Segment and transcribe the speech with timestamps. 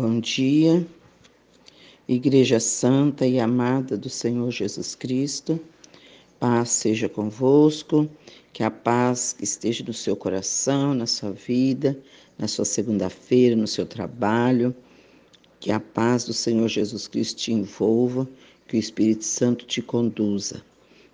[0.00, 0.86] Bom dia,
[2.06, 5.58] Igreja Santa e amada do Senhor Jesus Cristo,
[6.38, 8.08] paz seja convosco,
[8.52, 11.98] que a paz esteja no seu coração, na sua vida,
[12.38, 14.72] na sua segunda-feira, no seu trabalho,
[15.58, 18.28] que a paz do Senhor Jesus Cristo te envolva,
[18.68, 20.62] que o Espírito Santo te conduza,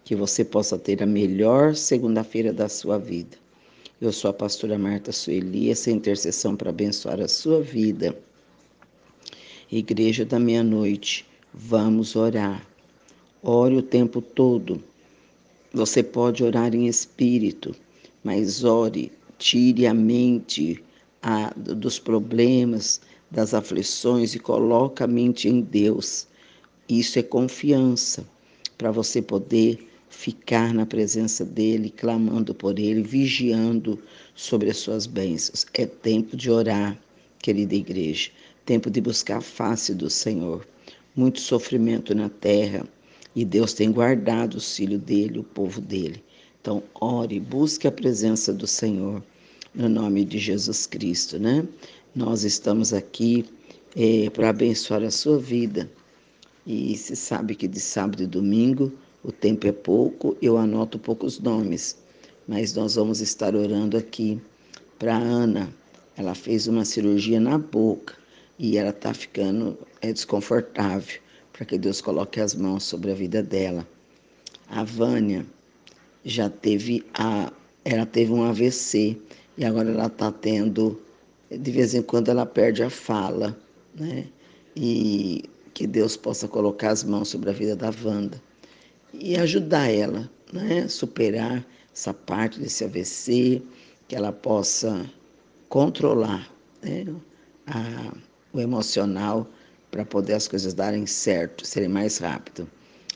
[0.04, 3.38] que você possa ter a melhor segunda-feira da sua vida.
[3.98, 8.14] Eu sou a pastora Marta Sueli, essa intercessão para abençoar a sua vida
[9.72, 12.66] Igreja da meia-noite, vamos orar.
[13.42, 14.82] Ore o tempo todo.
[15.72, 17.74] Você pode orar em espírito,
[18.22, 20.84] mas ore, tire a mente
[21.22, 23.00] a, dos problemas,
[23.30, 26.26] das aflições e coloque a mente em Deus.
[26.86, 28.26] Isso é confiança
[28.76, 33.98] para você poder ficar na presença dele, clamando por ele, vigiando
[34.34, 35.66] sobre as suas bênçãos.
[35.72, 36.98] É tempo de orar,
[37.38, 38.30] querida igreja
[38.64, 40.66] tempo de buscar a face do Senhor.
[41.14, 42.86] Muito sofrimento na terra
[43.36, 46.22] e Deus tem guardado o filho dele, o povo dele.
[46.60, 49.22] Então, ore, busque a presença do Senhor
[49.74, 51.66] no nome de Jesus Cristo, né?
[52.14, 53.44] Nós estamos aqui
[53.94, 55.90] é, para abençoar a sua vida.
[56.66, 61.38] E se sabe que de sábado e domingo o tempo é pouco, eu anoto poucos
[61.38, 61.98] nomes,
[62.48, 64.40] mas nós vamos estar orando aqui
[64.98, 65.68] para Ana.
[66.16, 68.23] Ela fez uma cirurgia na boca
[68.58, 71.20] e ela está ficando é, desconfortável
[71.52, 73.86] para que Deus coloque as mãos sobre a vida dela.
[74.68, 75.46] A Vânia
[76.24, 77.52] já teve a,
[77.84, 79.16] ela teve um AVC
[79.56, 81.00] e agora ela está tendo,
[81.50, 83.56] de vez em quando ela perde a fala,
[83.94, 84.26] né?
[84.74, 88.40] E que Deus possa colocar as mãos sobre a vida da Wanda
[89.12, 90.88] e ajudar ela, né?
[90.88, 93.62] Superar essa parte desse AVC,
[94.08, 95.08] que ela possa
[95.68, 96.50] controlar,
[96.82, 97.06] né?
[97.66, 98.12] A,
[98.54, 99.46] o emocional
[99.90, 102.66] para poder as coisas darem certo, serem mais rápido.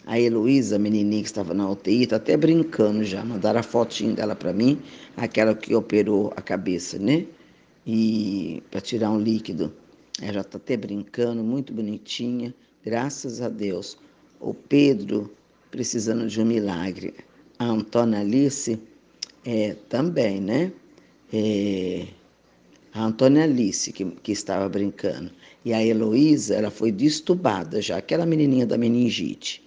[0.05, 3.24] A Heloísa, a menininha que estava na UTI, está até brincando já.
[3.24, 4.80] Mandaram a fotinho dela para mim,
[5.17, 7.27] aquela que operou a cabeça, né?
[7.86, 9.73] E para tirar um líquido.
[10.20, 12.55] Ela já está até brincando, muito bonitinha.
[12.85, 13.98] Graças a Deus.
[14.41, 15.30] O Pedro
[15.70, 17.14] precisando de um milagre.
[17.58, 18.80] A Antônia Alice
[19.45, 20.73] é, também, né?
[21.33, 22.07] É,
[22.98, 25.31] a Antônia Alice, que, que estava brincando.
[25.64, 29.63] E a Heloísa, ela foi destubada já, aquela menininha da meningite,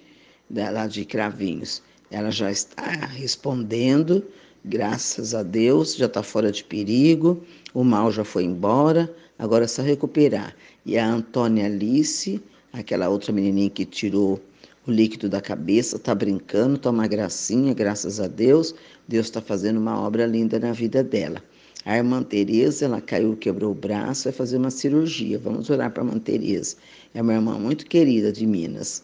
[0.54, 1.82] lá de Cravinhos.
[2.10, 4.22] Ela já está respondendo,
[4.66, 7.42] graças a Deus, já está fora de perigo,
[7.74, 9.10] o mal já foi embora,
[9.40, 10.54] agora é só recuperar.
[10.86, 12.42] E a Antônia Alice,
[12.74, 14.42] aquela outra menininha que tirou
[14.86, 18.76] o líquido da cabeça, está brincando, está uma gracinha, graças a Deus.
[19.08, 21.42] Deus está fazendo uma obra linda na vida dela.
[21.84, 25.40] A irmã Tereza, ela caiu, quebrou o braço, vai fazer uma cirurgia.
[25.40, 26.76] Vamos orar para a irmã Tereza.
[27.14, 29.04] É uma irmã muito querida de Minas.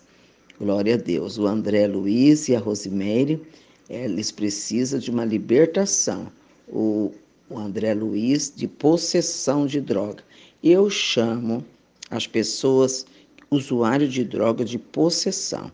[0.60, 1.40] Glória a Deus.
[1.40, 3.42] O André Luiz e a Rosemary,
[3.90, 6.32] eles precisam de uma libertação.
[6.68, 7.12] O,
[7.50, 10.24] o André Luiz de possessão de droga.
[10.64, 11.66] Eu chamo
[12.12, 13.08] as pessoas
[13.50, 15.72] usuários de droga de possessão,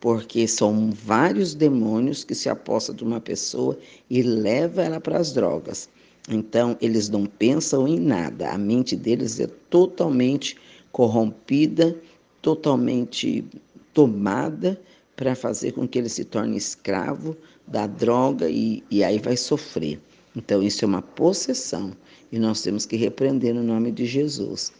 [0.00, 3.78] porque são vários demônios que se apossam de uma pessoa
[4.10, 5.88] e leva ela para as drogas.
[6.28, 10.56] Então, eles não pensam em nada, a mente deles é totalmente
[10.92, 11.96] corrompida,
[12.40, 13.44] totalmente
[13.92, 14.80] tomada
[15.16, 20.00] para fazer com que ele se torne escravo da droga e, e aí vai sofrer.
[20.34, 21.92] Então, isso é uma possessão
[22.30, 24.72] e nós temos que repreender no nome de Jesus.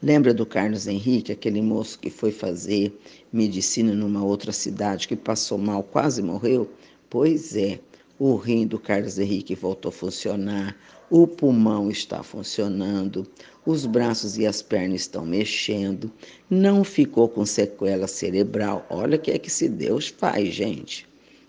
[0.00, 2.96] Lembra do Carlos Henrique, aquele moço que foi fazer
[3.32, 6.70] medicina numa outra cidade, que passou mal, quase morreu?
[7.10, 7.80] Pois é,
[8.18, 10.76] o rim do Carlos Henrique voltou a funcionar,
[11.10, 13.26] o pulmão está funcionando,
[13.64, 16.10] os braços e as pernas estão mexendo,
[16.50, 18.86] não ficou com sequela cerebral.
[18.90, 21.06] Olha o que é que se Deus faz, gente.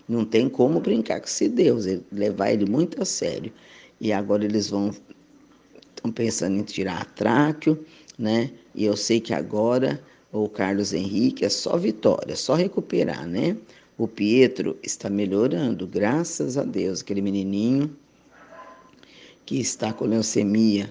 [0.08, 3.52] Não tem como brincar com esse Deus, levar ele muito a sério.
[4.00, 4.90] E agora eles vão
[5.94, 7.78] estão pensando em tirar a tráqueo,
[8.18, 8.50] né?
[8.74, 10.02] E eu sei que agora
[10.32, 13.56] o Carlos Henrique é só vitória, só recuperar, né?
[14.00, 17.02] O Pietro está melhorando, graças a Deus.
[17.02, 17.94] Aquele menininho
[19.44, 20.88] que está com leucemia,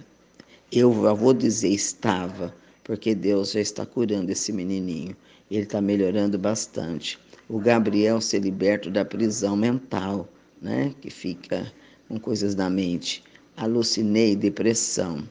[0.72, 2.54] eu vou dizer estava,
[2.84, 5.18] porque Deus já está curando esse menininho.
[5.50, 7.18] Ele está melhorando bastante.
[7.50, 10.30] O Gabriel ser liberto da prisão mental,
[10.62, 10.94] né?
[11.02, 11.74] Que fica
[12.08, 13.24] com coisas da mente.
[13.58, 15.28] Alucinei, depressão.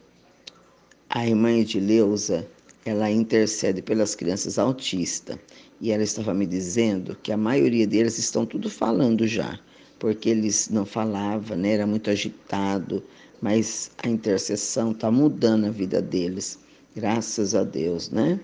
[1.09, 2.45] A irmã Edileuza,
[2.85, 5.39] ela intercede pelas crianças autistas.
[5.81, 9.59] E ela estava me dizendo que a maioria deles estão tudo falando já,
[9.97, 11.73] porque eles não falavam, né?
[11.73, 13.01] era muito agitado,
[13.41, 16.59] mas a intercessão está mudando a vida deles,
[16.95, 18.39] graças a Deus, né?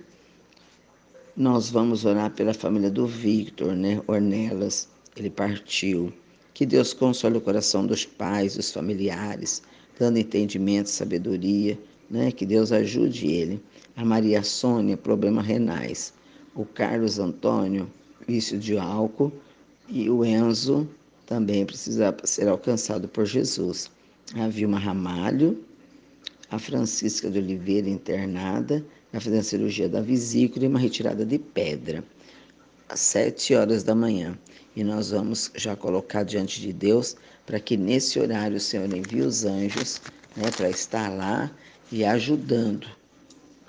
[1.35, 4.01] Nós vamos orar pela família do Victor, né?
[4.07, 4.87] Ornelas,
[5.17, 6.13] ele partiu.
[6.53, 9.61] Que Deus console o coração dos pais, dos familiares,
[9.99, 11.77] dando entendimento, sabedoria,
[12.09, 12.31] né?
[12.31, 13.61] Que Deus ajude ele.
[13.97, 16.13] A Maria Sônia, problema renais.
[16.55, 17.91] O Carlos Antônio,
[18.27, 19.31] vício de álcool.
[19.87, 20.89] E o Enzo
[21.25, 23.91] também precisa ser alcançado por Jesus.
[24.35, 25.63] A Vilma Ramalho,
[26.49, 31.37] a Francisca de Oliveira internada, vai fazer a cirurgia da vesícula e uma retirada de
[31.37, 32.03] pedra,
[32.89, 34.37] às sete horas da manhã.
[34.75, 37.15] E nós vamos já colocar diante de Deus
[37.45, 40.01] para que nesse horário o Senhor envie os anjos
[40.35, 41.51] né, para estar lá
[41.91, 42.87] e ajudando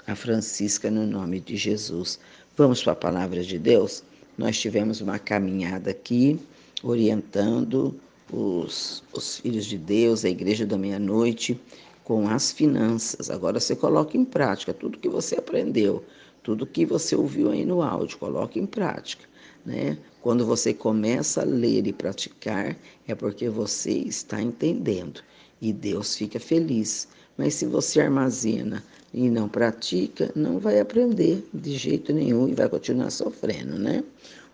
[0.06, 2.18] a Francisca no nome de Jesus.
[2.56, 4.02] Vamos para a palavra de Deus?
[4.38, 6.40] Nós tivemos uma caminhada aqui
[6.82, 7.94] orientando
[8.32, 11.60] os, os filhos de Deus, a igreja da meia-noite,
[12.02, 13.28] com as finanças.
[13.28, 16.02] Agora você coloca em prática tudo que você aprendeu,
[16.42, 19.26] tudo que você ouviu aí no áudio, coloque em prática.
[19.62, 19.98] Né?
[20.22, 22.74] Quando você começa a ler e praticar,
[23.06, 25.20] é porque você está entendendo
[25.60, 27.06] e Deus fica feliz.
[27.36, 32.68] Mas se você armazena e não pratica, não vai aprender de jeito nenhum e vai
[32.68, 34.02] continuar sofrendo, né?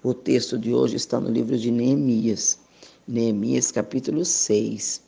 [0.02, 2.58] O texto de hoje está no livro de Neemias,
[3.06, 5.02] Neemias capítulo 6.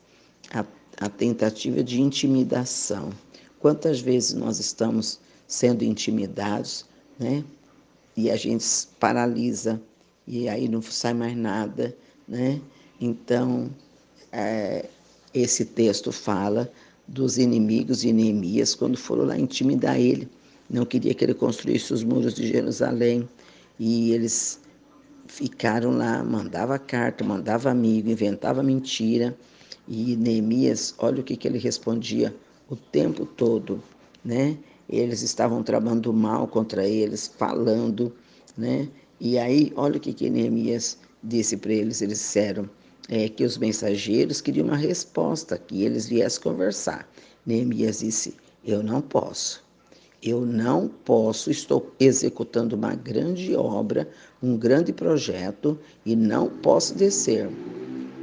[0.53, 0.65] A
[0.99, 3.11] a tentativa de intimidação.
[3.59, 6.85] Quantas vezes nós estamos sendo intimidados,
[7.19, 7.45] né?
[8.17, 8.65] E a gente
[9.01, 9.81] paralisa
[10.27, 11.97] e aí não sai mais nada,
[12.29, 12.61] né?
[13.01, 13.71] Então,
[14.31, 14.89] é,
[15.33, 16.71] esse texto fala
[17.07, 20.29] dos inimigos e Neemias quando foram lá intimidar ele.
[20.69, 23.29] Não queria que ele construísse os muros de Jerusalém
[23.79, 24.61] e eles
[25.27, 29.37] ficaram lá, mandava carta, mandava amigo, inventava mentira
[29.87, 32.35] e Neemias, olha o que, que ele respondia
[32.69, 33.83] o tempo todo,
[34.25, 34.57] né?
[34.89, 38.13] Eles estavam tramando mal contra eles, falando,
[38.57, 38.89] né?
[39.21, 42.69] E aí, olha o que, que Neemias disse para eles: eles disseram
[43.09, 47.09] é, que os mensageiros queriam uma resposta, que eles viessem conversar.
[47.45, 48.35] Neemias disse:
[48.65, 49.63] Eu não posso.
[50.23, 54.09] Eu não posso, estou executando uma grande obra,
[54.43, 57.51] um grande projeto e não posso descer.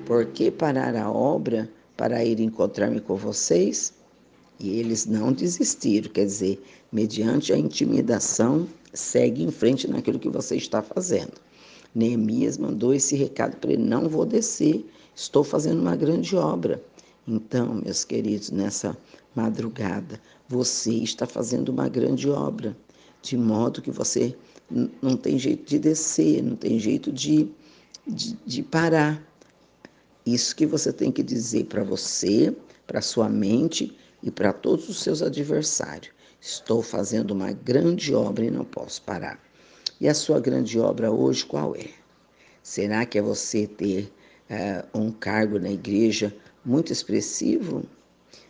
[0.04, 3.94] Por que parar a obra para ir encontrar-me com vocês?
[4.60, 6.60] E eles não desistiram, quer dizer,
[6.92, 11.33] mediante a intimidação, segue em frente naquilo que você está fazendo.
[11.93, 14.85] Neemias mandou esse recado para ele: não vou descer,
[15.15, 16.83] estou fazendo uma grande obra.
[17.27, 18.97] Então, meus queridos, nessa
[19.35, 22.75] madrugada, você está fazendo uma grande obra,
[23.21, 24.35] de modo que você
[25.01, 27.49] não tem jeito de descer, não tem jeito de,
[28.07, 29.21] de, de parar.
[30.25, 32.55] Isso que você tem que dizer para você,
[32.87, 36.13] para sua mente e para todos os seus adversários.
[36.39, 39.39] Estou fazendo uma grande obra e não posso parar.
[40.01, 41.88] E a sua grande obra hoje qual é?
[42.63, 44.12] Será que é você ter
[44.50, 47.83] uh, um cargo na igreja muito expressivo?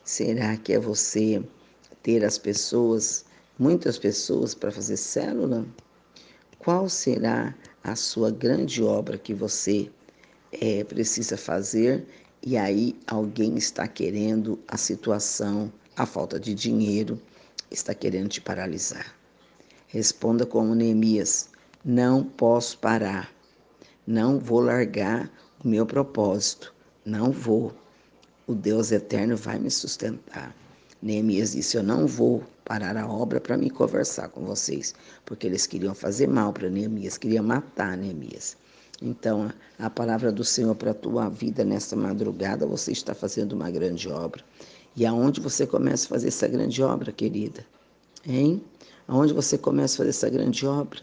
[0.02, 1.44] Será que é você
[2.02, 3.26] ter as pessoas,
[3.60, 5.66] muitas pessoas para fazer célula?
[6.58, 9.92] Qual será a sua grande obra que você
[10.54, 12.08] é, precisa fazer
[12.42, 17.22] e aí alguém está querendo a situação, a falta de dinheiro,
[17.70, 19.20] está querendo te paralisar.
[19.94, 21.50] Responda como Neemias:
[21.84, 23.32] não posso parar,
[24.06, 25.32] não vou largar
[25.64, 26.74] o meu propósito,
[27.04, 27.74] não vou.
[28.46, 30.56] O Deus eterno vai me sustentar.
[31.02, 34.94] Neemias disse: Eu não vou parar a obra para me conversar com vocês,
[35.26, 38.56] porque eles queriam fazer mal para Neemias, queriam matar Neemias.
[39.02, 43.72] Então, a palavra do Senhor para a tua vida nesta madrugada, você está fazendo uma
[43.72, 44.44] grande obra.
[44.96, 47.66] E aonde você começa a fazer essa grande obra, querida?
[48.24, 48.64] Hein?
[49.08, 51.02] Aonde você começa a fazer essa grande obra?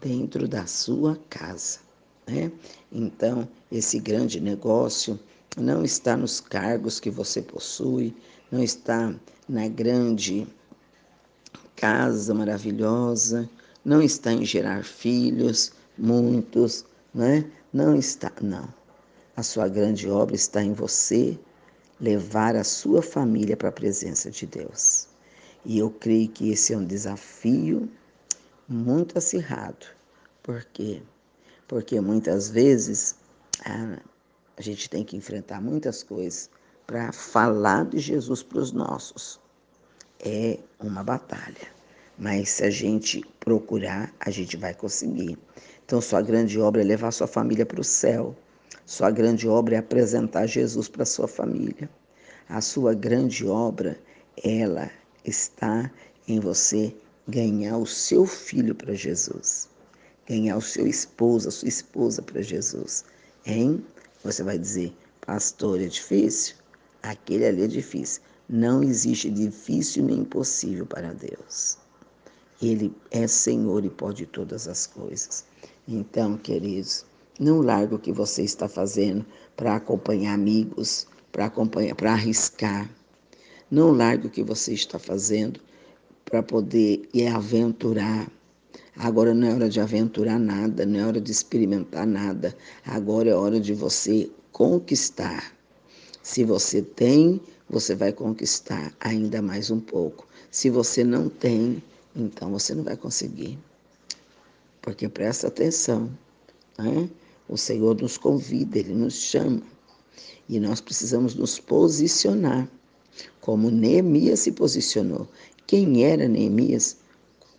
[0.00, 1.78] Dentro da sua casa.
[2.26, 2.50] Né?
[2.90, 5.18] Então, esse grande negócio
[5.56, 8.14] não está nos cargos que você possui,
[8.50, 9.14] não está
[9.48, 10.46] na grande
[11.76, 13.48] casa maravilhosa,
[13.84, 17.50] não está em gerar filhos, muitos, né?
[17.72, 18.68] Não está, não.
[19.36, 21.38] A sua grande obra está em você
[22.00, 25.08] levar a sua família para a presença de Deus.
[25.64, 27.88] E eu creio que esse é um desafio
[28.70, 29.84] muito acirrado.
[30.44, 31.02] Por quê?
[31.66, 33.16] Porque muitas vezes
[33.64, 33.98] a,
[34.56, 36.48] a gente tem que enfrentar muitas coisas
[36.86, 39.40] para falar de Jesus para os nossos.
[40.20, 41.68] É uma batalha.
[42.16, 45.36] Mas se a gente procurar, a gente vai conseguir.
[45.84, 48.36] Então, sua grande obra é levar sua família para o céu.
[48.86, 51.90] Sua grande obra é apresentar Jesus para sua família.
[52.48, 53.98] A sua grande obra,
[54.44, 54.90] ela
[55.24, 55.90] está
[56.28, 56.94] em você
[57.30, 59.68] ganhar o seu filho para Jesus,
[60.26, 63.04] ganhar o seu esposo, a sua esposa para Jesus.
[63.46, 63.84] Hein?
[64.24, 66.56] Você vai dizer, pastor, é difícil?
[67.02, 68.22] Aquele ali é difícil.
[68.48, 71.78] Não existe difícil nem impossível para Deus.
[72.60, 75.44] Ele é Senhor e pode todas as coisas.
[75.86, 77.06] Então, queridos,
[77.38, 79.24] não largue o que você está fazendo
[79.56, 82.90] para acompanhar amigos, para acompanhar, para arriscar.
[83.70, 85.60] Não largue o que você está fazendo
[86.30, 88.30] para poder ir aventurar.
[88.96, 92.56] Agora não é hora de aventurar nada, não é hora de experimentar nada.
[92.84, 95.52] Agora é hora de você conquistar.
[96.22, 100.26] Se você tem, você vai conquistar ainda mais um pouco.
[100.50, 101.82] Se você não tem,
[102.14, 103.58] então você não vai conseguir.
[104.82, 106.10] Porque presta atenção,
[106.78, 107.08] né?
[107.48, 109.62] o Senhor nos convida, Ele nos chama.
[110.48, 112.68] E nós precisamos nos posicionar,
[113.40, 115.28] como Neemias se posicionou.
[115.70, 116.96] Quem era Neemias?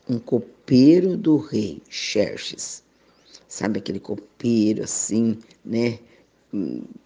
[0.09, 2.83] Um copeiro do rei Xerxes.
[3.47, 5.97] Sabe aquele copeiro assim, né?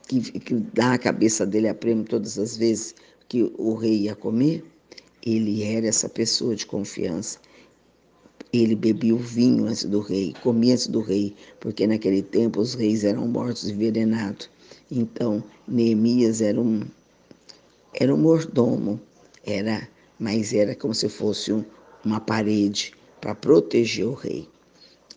[0.08, 2.96] que, que dá a cabeça dele a prêmio todas as vezes
[3.30, 4.66] que o rei ia comer,
[5.24, 7.38] ele era essa pessoa de confiança.
[8.52, 12.74] Ele bebia o vinho antes do rei, comia antes do rei, porque naquele tempo os
[12.74, 14.50] reis eram mortos envenenados.
[14.90, 16.82] Então, Neemias era um,
[17.94, 19.00] era um mordomo,
[19.46, 19.88] era,
[20.20, 21.64] mas era como se fosse um,
[22.04, 24.48] uma parede para proteger o rei.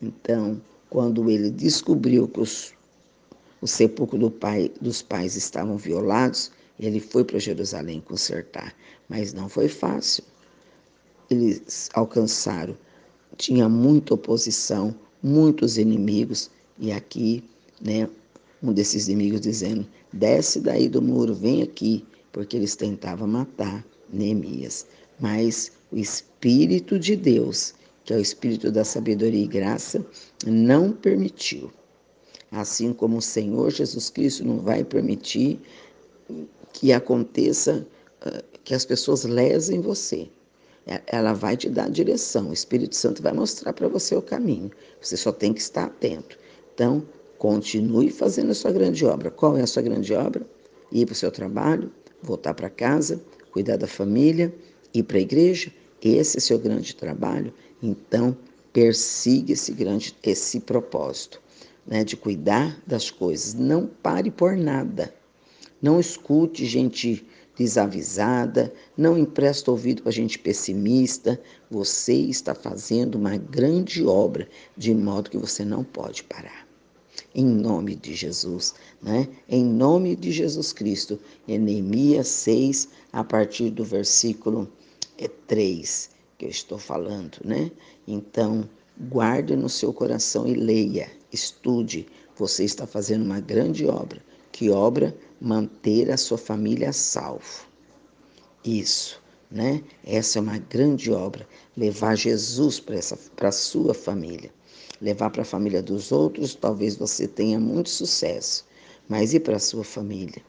[0.01, 2.73] Então, quando ele descobriu que os
[3.61, 8.75] o sepulcro do pai, dos pais estavam violados, ele foi para Jerusalém consertar,
[9.09, 10.23] mas não foi fácil.
[11.29, 12.77] Eles alcançaram,
[13.37, 17.43] tinha muita oposição, muitos inimigos, e aqui,
[17.81, 18.09] né,
[18.63, 24.87] um desses inimigos dizendo: desce daí do muro, vem aqui, porque eles tentavam matar Neemias.
[25.21, 27.75] Mas o Espírito de Deus,
[28.05, 30.05] que é o Espírito da sabedoria e graça,
[30.47, 31.71] não permitiu
[32.51, 35.61] assim como o Senhor Jesus Cristo não vai permitir
[36.73, 37.87] que aconteça,
[38.23, 40.29] ah, que as pessoas lesem você.
[40.87, 44.71] É, ela vai te dar direção, o Espírito Santo vai mostrar para você o caminho.
[45.01, 46.39] Você só tem que estar atento.
[46.75, 49.31] Então, continue fazendo a sua grande obra.
[49.31, 50.47] Qual é a sua grande obra?
[50.91, 54.55] Ir para o seu trabalho, voltar para casa, cuidar da família,
[54.95, 55.73] ir para a igreja.
[56.03, 57.53] Esse é seu grande trabalho.
[57.83, 58.37] Então,
[58.73, 61.41] persiga esse grande esse propósito
[61.87, 63.55] né, de cuidar das coisas.
[63.55, 65.13] Não pare por nada.
[65.81, 67.27] Não escute gente
[67.57, 71.41] desavisada, não empresta ouvido para gente pessimista.
[71.71, 76.68] Você está fazendo uma grande obra, de modo que você não pode parar.
[77.35, 79.29] Em nome de Jesus, né?
[79.49, 81.19] Em nome de Jesus Cristo.
[81.47, 84.71] Em Neemias 6, a partir do versículo
[85.47, 87.71] 3, é, que eu estou falando, né?
[88.07, 88.69] Então,
[89.09, 92.07] guarde no seu coração e leia estude,
[92.37, 94.23] você está fazendo uma grande obra.
[94.53, 95.17] Que obra?
[95.41, 97.67] Manter a sua família salvo.
[98.65, 99.83] Isso, né?
[100.05, 101.47] Essa é uma grande obra.
[101.77, 104.53] Levar Jesus para a sua família.
[105.01, 108.67] Levar para a família dos outros, talvez você tenha muito sucesso,
[109.09, 110.43] mas e para a sua família?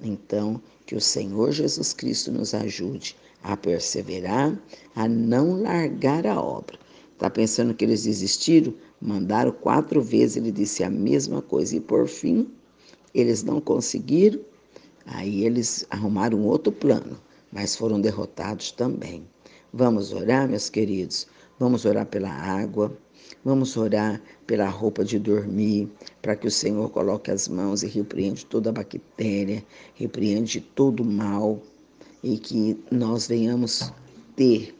[0.00, 4.58] Então, que o Senhor Jesus Cristo nos ajude a perseverar,
[4.94, 6.78] a não largar a obra.
[7.12, 8.74] Está pensando que eles desistiram?
[9.00, 11.76] Mandaram quatro vezes, ele disse a mesma coisa.
[11.76, 12.50] E por fim,
[13.14, 14.40] eles não conseguiram.
[15.06, 17.18] Aí eles arrumaram um outro plano,
[17.52, 19.26] mas foram derrotados também.
[19.72, 21.26] Vamos orar, meus queridos?
[21.58, 22.96] Vamos orar pela água,
[23.44, 25.88] vamos orar pela roupa de dormir,
[26.20, 29.64] para que o Senhor coloque as mãos e repreende toda a bactéria,
[29.94, 31.62] repreende todo o mal
[32.22, 33.92] e que nós venhamos
[34.36, 34.74] ter,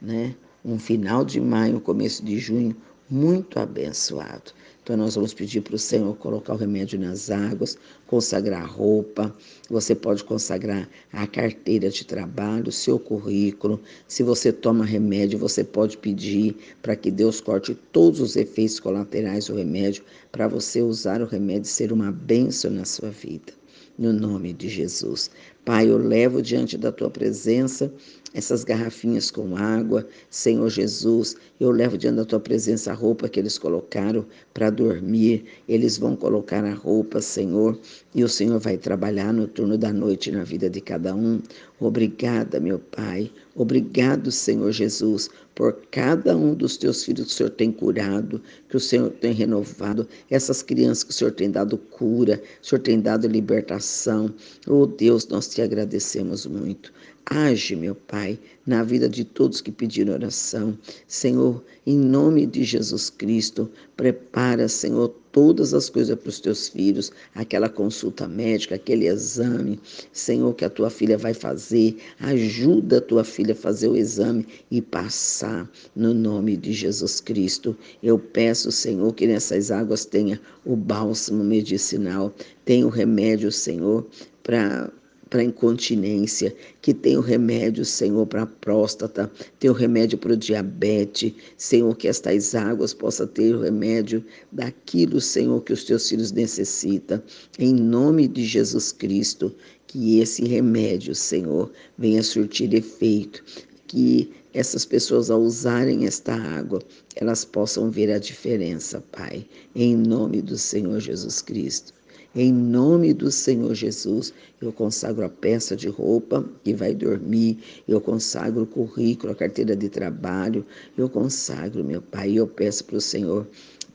[0.00, 2.76] né, um final de maio, começo de junho
[3.08, 4.52] muito abençoado.
[4.90, 7.78] Então, nós vamos pedir para o Senhor colocar o remédio nas águas,
[8.08, 9.32] consagrar a roupa.
[9.70, 13.80] Você pode consagrar a carteira de trabalho, o seu currículo.
[14.08, 19.46] Se você toma remédio, você pode pedir para que Deus corte todos os efeitos colaterais
[19.46, 23.52] do remédio, para você usar o remédio e ser uma bênção na sua vida
[24.00, 25.30] no nome de Jesus.
[25.62, 27.92] Pai, eu levo diante da tua presença
[28.32, 33.40] essas garrafinhas com água, Senhor Jesus, eu levo diante da tua presença a roupa que
[33.40, 35.44] eles colocaram para dormir.
[35.68, 37.78] Eles vão colocar a roupa, Senhor,
[38.14, 41.40] e o Senhor vai trabalhar no turno da noite na vida de cada um.
[41.80, 43.30] Obrigada, meu Pai.
[43.54, 48.76] Obrigado, Senhor Jesus, por cada um dos teus filhos que o Senhor tem curado, que
[48.76, 53.00] o Senhor tem renovado, essas crianças que o Senhor tem dado cura, o Senhor tem
[53.00, 54.32] dado libertação.
[54.66, 56.92] Oh Deus, nós te agradecemos muito.
[57.26, 60.76] Age, meu Pai, na vida de todos que pediram oração.
[61.06, 67.12] Senhor, em nome de Jesus Cristo, prepara, Senhor, todas as coisas para os teus filhos,
[67.34, 69.78] aquela consulta médica, aquele exame,
[70.12, 71.96] Senhor, que a tua filha vai fazer.
[72.18, 77.76] Ajuda a tua filha a fazer o exame e passar no nome de Jesus Cristo.
[78.02, 82.34] Eu peço, Senhor, que nessas águas tenha o bálsamo medicinal,
[82.64, 84.06] tenha o remédio, Senhor,
[84.42, 84.92] para
[85.30, 90.36] para incontinência, que tem o remédio, Senhor, para a próstata, tem o remédio para o
[90.36, 96.32] diabetes, Senhor, que estas águas possam ter o remédio daquilo, Senhor, que os teus filhos
[96.32, 97.22] necessitam.
[97.58, 99.54] Em nome de Jesus Cristo,
[99.86, 103.44] que esse remédio, Senhor, venha surtir efeito,
[103.86, 106.80] que essas pessoas, ao usarem esta água,
[107.14, 109.46] elas possam ver a diferença, Pai,
[109.76, 111.99] em nome do Senhor Jesus Cristo.
[112.32, 114.32] Em nome do Senhor Jesus,
[114.62, 117.58] eu consagro a peça de roupa que vai dormir,
[117.88, 120.64] eu consagro o currículo, a carteira de trabalho,
[120.96, 123.48] eu consagro, meu Pai, eu peço para o Senhor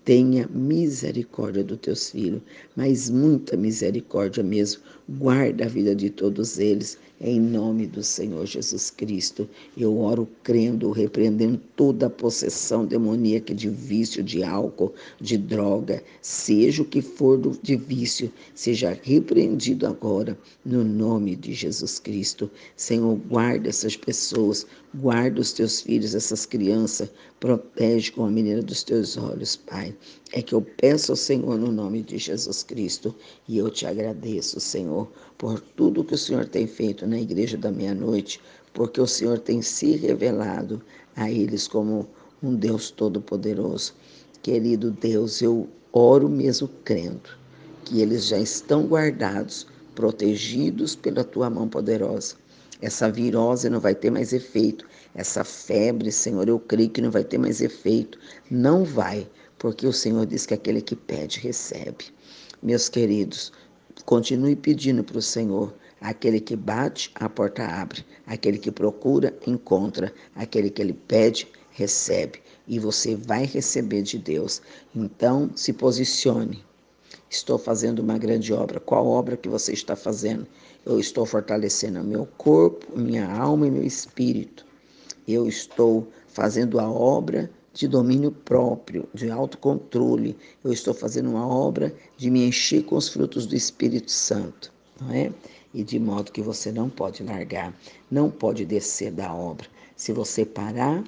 [0.05, 2.41] tenha misericórdia dos teus filhos,
[2.75, 4.83] mas muita misericórdia mesmo.
[5.09, 9.49] Guarda a vida de todos eles, em nome do Senhor Jesus Cristo.
[9.75, 16.83] Eu oro crendo, repreendendo toda a possessão demoníaca de vício, de álcool, de droga, seja
[16.83, 22.49] o que for de vício, seja repreendido agora, no nome de Jesus Cristo.
[22.77, 28.83] Senhor, guarda essas pessoas, guarda os teus filhos, essas crianças, protege com a menina dos
[28.83, 29.95] teus olhos, Pai.
[30.37, 33.15] É que eu peço Senhor no nome de Jesus Cristo
[33.47, 37.71] e eu te agradeço, Senhor, por tudo que o Senhor tem feito na igreja da
[37.71, 38.41] meia-noite,
[38.73, 40.81] porque o Senhor tem se revelado
[41.15, 42.05] a eles como
[42.43, 43.93] um Deus todo-poderoso.
[44.43, 47.29] Querido Deus, eu oro mesmo crendo
[47.85, 49.65] que eles já estão guardados,
[49.95, 52.35] protegidos pela tua mão poderosa.
[52.81, 54.85] Essa virose não vai ter mais efeito.
[55.15, 58.19] Essa febre, Senhor, eu creio que não vai ter mais efeito.
[58.51, 59.25] Não vai,
[59.57, 62.05] porque o Senhor diz que aquele que pede, recebe.
[62.61, 63.51] Meus queridos,
[64.05, 65.73] continue pedindo para o Senhor.
[66.01, 68.05] Aquele que bate, a porta abre.
[68.27, 70.13] Aquele que procura, encontra.
[70.35, 72.41] Aquele que ele pede, recebe.
[72.67, 74.61] E você vai receber de Deus.
[74.95, 76.63] Então, se posicione.
[77.29, 78.79] Estou fazendo uma grande obra.
[78.79, 80.45] Qual obra que você está fazendo?
[80.85, 84.65] Eu estou fortalecendo meu corpo, minha alma e meu espírito.
[85.27, 90.37] Eu estou fazendo a obra de domínio próprio, de autocontrole.
[90.63, 95.13] Eu estou fazendo uma obra de me encher com os frutos do Espírito Santo, não
[95.13, 95.29] é?
[95.73, 97.77] E de modo que você não pode largar,
[98.09, 99.67] não pode descer da obra.
[99.97, 101.03] Se você parar,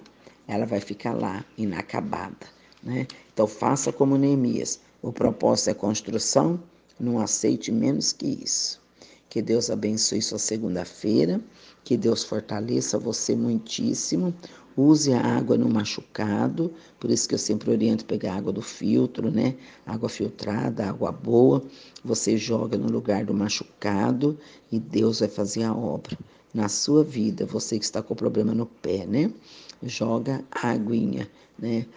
[0.45, 2.47] ela vai ficar lá, inacabada,
[2.84, 3.08] né?
[3.34, 4.82] Então faça como Neemias.
[5.01, 6.62] O propósito é construção,
[6.99, 8.82] não aceite menos que isso.
[9.30, 11.39] Que Deus abençoe sua segunda-feira,
[11.86, 14.34] que Deus fortaleça você muitíssimo.
[14.78, 19.32] Use a água no machucado, por isso que eu sempre oriento pegar água do filtro,
[19.32, 19.56] né?
[19.84, 21.63] Água filtrada, água boa.
[22.06, 24.38] Você joga no lugar do machucado
[24.72, 26.16] e Deus vai fazer a obra
[26.54, 27.44] na sua vida.
[27.48, 29.34] Você que está com problema no pé, né?
[29.82, 31.88] Joga aguinha, né?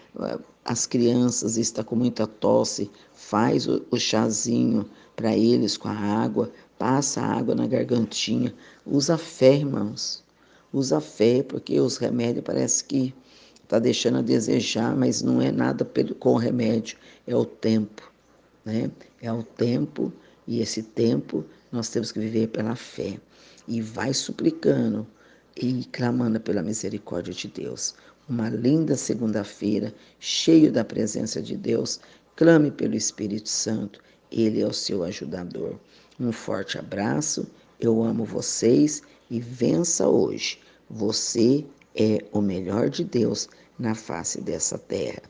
[0.64, 6.50] As crianças estão com muita tosse, faz o, o chazinho para eles com a água,
[6.78, 8.54] passa a água na gargantinha.
[8.86, 10.24] Usa fé, irmãos
[10.72, 13.14] usa fé, porque os remédios parece que
[13.62, 18.12] está deixando a desejar, mas não é nada com o remédio, é o tempo,
[18.64, 18.90] né?
[19.22, 20.12] É o tempo
[20.46, 23.20] e esse tempo nós temos que viver pela fé
[23.68, 25.06] e vai suplicando
[25.56, 27.94] e clamando pela misericórdia de Deus.
[28.28, 32.00] Uma linda segunda-feira, cheio da presença de Deus.
[32.34, 35.78] Clame pelo Espírito Santo, ele é o seu ajudador.
[36.18, 40.58] Um forte abraço, eu amo vocês e vença hoje.
[40.90, 41.64] Você
[41.94, 45.22] é o melhor de Deus na face dessa terra.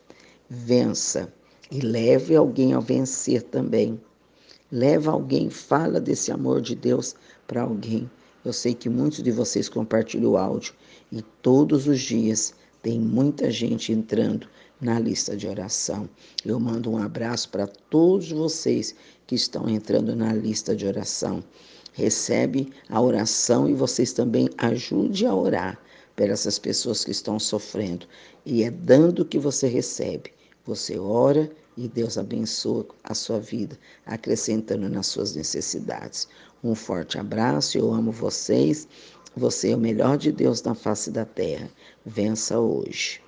[0.49, 1.31] Vença
[1.69, 4.01] e leve alguém a vencer também.
[4.71, 8.09] Leva alguém, fala desse amor de Deus para alguém.
[8.43, 10.73] Eu sei que muitos de vocês compartilham o áudio
[11.11, 14.47] e todos os dias tem muita gente entrando
[14.79, 16.09] na lista de oração.
[16.43, 18.95] Eu mando um abraço para todos vocês
[19.27, 21.43] que estão entrando na lista de oração
[21.91, 25.79] recebe a oração e vocês também ajude a orar
[26.15, 28.05] para essas pessoas que estão sofrendo.
[28.45, 30.31] E é dando que você recebe.
[30.65, 36.27] Você ora e Deus abençoa a sua vida, acrescentando nas suas necessidades.
[36.63, 38.87] Um forte abraço, eu amo vocês.
[39.35, 41.69] Você é o melhor de Deus na face da terra.
[42.05, 43.21] Vença hoje.